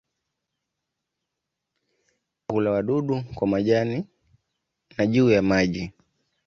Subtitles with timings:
[1.83, 4.05] Sile-maua hula wadudu kwa majani
[4.97, 5.93] na juu ya maji.